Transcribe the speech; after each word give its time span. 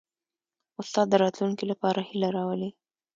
استاد 0.81 1.07
د 1.09 1.13
راتلونکي 1.23 1.65
لپاره 1.71 1.99
هیله 2.09 2.29
راولي. 2.37 2.69